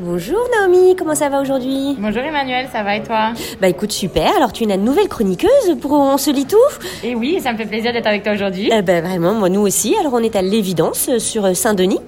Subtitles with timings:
[0.00, 1.94] Bonjour Naomi, comment ça va aujourd'hui?
[1.98, 3.32] Bonjour Emmanuel, ça va et toi?
[3.60, 6.56] Bah écoute super, alors tu es une nouvelle chroniqueuse pour On se lit tout?
[7.04, 8.70] Et oui, ça me fait plaisir d'être avec toi aujourd'hui.
[8.72, 12.00] Eh ben vraiment, moi nous aussi, alors on est à l'évidence euh, sur euh, Saint-Denis.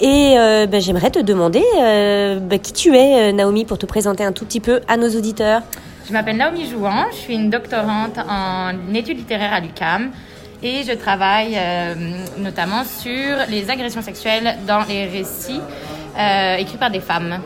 [0.00, 4.24] Et euh, ben, j'aimerais te demander euh, ben, qui tu es Naomi pour te présenter
[4.24, 5.60] un tout petit peu à nos auditeurs.
[6.08, 10.10] Je m'appelle Naomi Jouan, je suis une doctorante en études littéraires à l'UCAM.
[10.62, 11.94] Et je travaille euh,
[12.38, 15.60] notamment sur les agressions sexuelles dans les récits
[16.18, 17.40] euh, écrits par des femmes.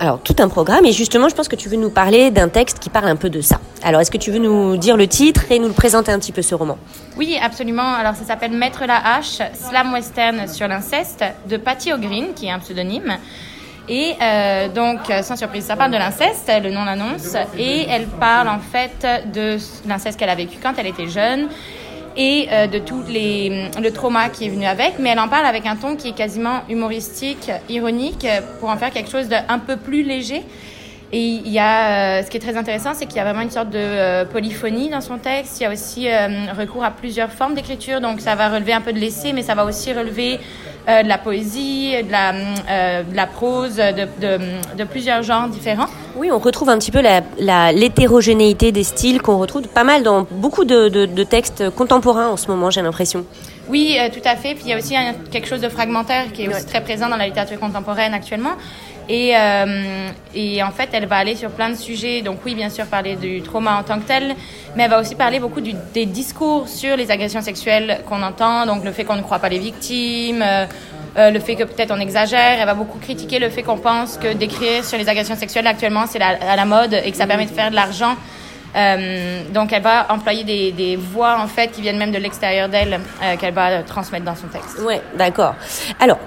[0.00, 2.78] Alors tout un programme et justement je pense que tu veux nous parler d'un texte
[2.78, 3.60] qui parle un peu de ça.
[3.82, 6.30] Alors est-ce que tu veux nous dire le titre et nous le présenter un petit
[6.30, 6.78] peu ce roman?
[7.16, 7.94] Oui, absolument.
[7.94, 12.50] Alors ça s'appelle Mettre la hache, slam western sur l'inceste de Patty O'Green qui est
[12.52, 13.18] un pseudonyme.
[13.90, 18.48] Et euh, donc, sans surprise, ça parle de l'inceste, le nom l'annonce, et elle parle
[18.48, 19.56] en fait de
[19.88, 21.48] l'inceste qu'elle a vécu quand elle était jeune
[22.16, 25.46] et euh, de tout les, le trauma qui est venu avec, mais elle en parle
[25.46, 28.26] avec un ton qui est quasiment humoristique, ironique,
[28.60, 30.42] pour en faire quelque chose d'un peu plus léger.
[31.10, 33.40] Et il y a, euh, ce qui est très intéressant, c'est qu'il y a vraiment
[33.40, 35.58] une sorte de euh, polyphonie dans son texte.
[35.58, 38.82] Il y a aussi euh, recours à plusieurs formes d'écriture, donc ça va relever un
[38.82, 40.38] peu de l'essai, mais ça va aussi relever
[40.88, 44.38] euh, de la poésie, de la, euh, de la prose, de, de,
[44.76, 45.88] de, plusieurs genres différents.
[46.16, 50.26] Oui, on retrouve un petit peu l'hétérogénéité la, des styles qu'on retrouve pas mal dans
[50.30, 53.24] beaucoup de, de, de textes contemporains en ce moment, j'ai l'impression.
[53.68, 54.54] Oui, euh, tout à fait.
[54.54, 57.08] Puis il y a aussi un, quelque chose de fragmentaire qui est aussi très présent
[57.08, 58.52] dans la littérature contemporaine actuellement.
[59.10, 62.20] Et, euh, et, en fait, elle va aller sur plein de sujets.
[62.20, 64.34] Donc oui, bien sûr, parler du trauma en tant que tel,
[64.76, 68.66] mais elle va aussi parler beaucoup du, des discours sur les agressions sexuelles qu'on entend.
[68.66, 70.66] Donc le fait qu'on ne croit pas les victimes, euh,
[71.16, 72.58] euh, le fait que peut-être on exagère.
[72.58, 76.04] Elle va beaucoup critiquer le fait qu'on pense que d'écrire sur les agressions sexuelles actuellement,
[76.06, 78.14] c'est à la mode et que ça permet de faire de l'argent.
[78.76, 83.00] Euh, donc elle va employer des, voix en fait qui viennent même de l'extérieur d'elle
[83.22, 84.78] euh, qu'elle va transmettre dans son texte.
[84.80, 85.54] Ouais, d'accord.
[86.00, 86.18] Alors,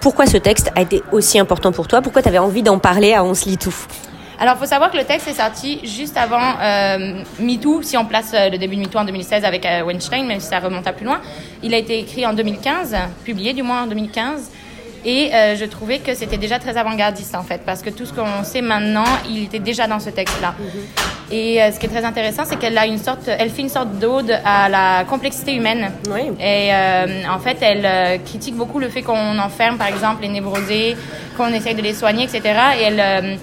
[0.00, 2.02] pourquoi ce texte a été aussi important pour toi?
[2.02, 3.74] Pourquoi tu avais envie d'en parler à On se lit tout?
[4.38, 8.04] Alors, il faut savoir que le texte est sorti juste avant euh, MeToo, si on
[8.04, 10.86] place euh, le début de MeToo en 2016 avec euh, Weinstein, même si ça remonte
[10.86, 11.20] à plus loin.
[11.62, 12.94] Il a été écrit en 2015,
[13.24, 14.50] publié du moins en 2015.
[15.06, 18.12] Et euh, je trouvais que c'était déjà très avant-gardiste en fait, parce que tout ce
[18.12, 20.54] qu'on sait maintenant, il était déjà dans ce texte-là.
[20.58, 21.16] Mm -hmm.
[21.30, 23.68] Et euh, ce qui est très intéressant, c'est qu'elle a une sorte, elle fait une
[23.68, 25.90] sorte d'ode à la complexité humaine.
[26.08, 26.22] Oui.
[26.40, 27.06] Et euh,
[27.36, 30.96] en fait, elle euh, critique beaucoup le fait qu'on enferme, par exemple, les névrosés,
[31.36, 32.40] qu'on essaye de les soigner, etc.
[32.78, 33.36] Et elle euh,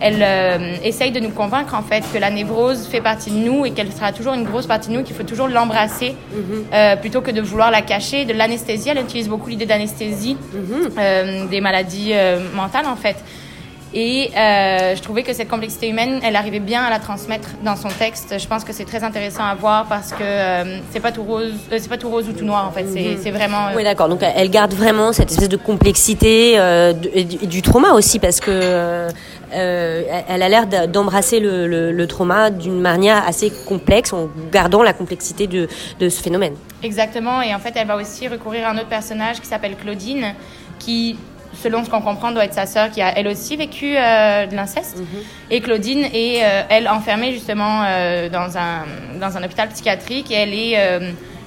[0.00, 3.66] elle euh, essaye de nous convaincre en fait que la névrose fait partie de nous
[3.66, 6.74] et qu'elle sera toujours une grosse partie de nous, qu'il faut toujours l'embrasser mm -hmm.
[6.74, 8.24] euh, plutôt que de vouloir la cacher.
[8.24, 10.90] De l'anesthésie, elle utilise beaucoup l'idée d'anesthésie mm -hmm.
[10.98, 12.12] euh, des maladies
[12.60, 13.18] mentales en fait.
[13.94, 17.74] Et euh, je trouvais que cette complexité humaine, elle arrivait bien à la transmettre dans
[17.74, 18.34] son texte.
[18.38, 21.54] Je pense que c'est très intéressant à voir parce que euh, c'est pas tout rose,
[21.72, 22.84] euh, c'est pas tout rose ou tout noir en fait.
[22.92, 23.32] C'est mm -hmm.
[23.32, 23.68] vraiment.
[23.74, 24.08] Oui, d'accord.
[24.10, 26.34] Donc elle garde vraiment cette espèce de complexité
[27.14, 29.08] et du, du, trauma aussi parce que
[29.50, 34.92] elle a l'air d'embrasser le, le, le, trauma d'une manière assez complexe en gardant la
[34.92, 35.68] complexité de,
[36.00, 36.54] de ce phénomène.
[36.82, 37.42] Exactement.
[37.42, 40.34] Et en fait, elle va aussi recourir à un autre personnage qui s'appelle Claudine,
[40.78, 41.16] qui
[41.62, 44.54] selon ce qu'on comprend, doit être sa sœur qui a elle aussi vécu euh, de
[44.54, 44.98] l'inceste.
[44.98, 45.54] Mm -hmm.
[45.54, 48.84] Et Claudine est, euh, elle, enfermée justement euh, dans, un,
[49.20, 50.76] dans un hôpital psychiatrique et elle est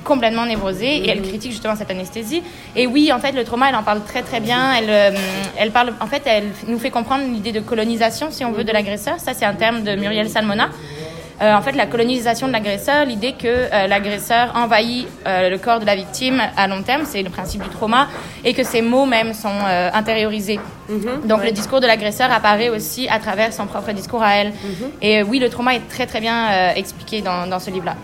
[0.03, 2.43] complètement névrosée et elle critique justement cette anesthésie.
[2.75, 4.73] Et oui, en fait, le trauma, elle en parle très très bien.
[4.73, 5.15] Elle,
[5.57, 8.71] elle parle, en fait, elle nous fait comprendre l'idée de colonisation, si on veut, de
[8.71, 9.19] l'agresseur.
[9.19, 10.69] Ça, c'est un terme de Muriel Salmona.
[11.41, 15.79] Euh, en fait, la colonisation de l'agresseur, l'idée que euh, l'agresseur envahit euh, le corps
[15.79, 18.07] de la victime à long terme, c'est le principe du trauma,
[18.45, 19.59] et que ces mots même sont
[19.93, 20.59] intériorisés.
[20.89, 21.45] -hmm, Donc ouais.
[21.47, 24.51] le discours de l'agresseur apparaît aussi à travers son propre discours à elle.
[24.51, 25.07] -hmm.
[25.07, 26.39] Et oui, le trauma est très très bien
[26.81, 27.95] expliqué dans, dans ce livre-là.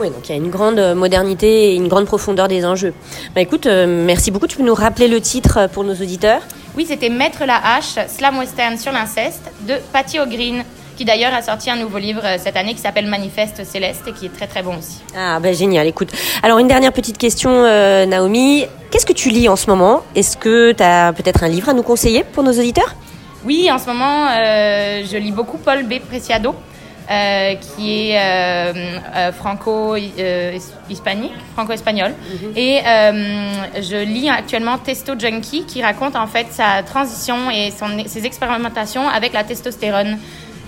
[0.00, 2.94] Oui, donc il y a une grande modernité et une grande profondeur des enjeux.
[3.34, 3.66] Bah, écoute,
[4.10, 4.48] merci beaucoup.
[4.52, 6.42] Tu peux nous rappeler le titre pour nos auditeurs?
[6.76, 10.58] Oui, c'était Mettre la hache, slam western sur l'inceste de Patty O'Green
[11.00, 14.26] qui d'ailleurs a sorti un nouveau livre cette année qui s'appelle Manifeste Céleste et qui
[14.26, 14.98] est très très bon aussi.
[15.16, 16.10] Ah ben génial, écoute.
[16.42, 20.02] Alors une dernière petite question euh, Naomi, qu'est-ce que tu lis en ce moment?
[20.14, 22.94] Est-ce que tu as peut-être un livre à nous conseiller pour nos auditeurs?
[23.46, 26.00] Oui, en ce moment euh, je lis beaucoup Paul B.
[26.00, 26.54] Preciado.
[27.10, 32.12] Euh, qui est franco-hispanique, franco-espagnol.
[32.12, 32.66] Mm -hmm.
[32.66, 32.74] Et
[33.90, 39.06] je lis actuellement Testo Junkie, qui raconte en fait sa transition et son, ses expérimentations
[39.18, 40.12] avec la testostérone.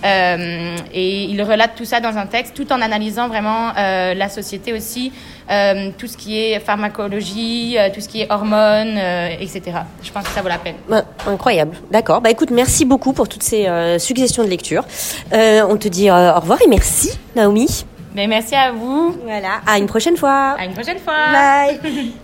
[0.04, 4.28] Euh, et il relate tout ça dans un texte, tout en analysant vraiment euh, la
[4.28, 5.12] société aussi,
[5.50, 8.98] euh, tout ce qui est pharmacologie, tout ce qui est hormones,
[9.40, 9.62] etc.
[10.02, 10.76] Je pense que ça vaut la peine.
[10.88, 11.76] Ouais, incroyable.
[11.90, 12.20] D'accord.
[12.20, 13.68] Bah écoute, merci beaucoup pour toutes ces
[13.98, 14.84] suggestions de lecture.
[15.32, 17.84] on te dit au revoir et merci, Naomi.
[18.14, 19.16] Mais merci à vous.
[19.24, 19.62] Voilà.
[19.66, 20.56] À une prochaine fois.
[20.58, 21.32] À une prochaine fois.
[21.32, 21.80] Bye.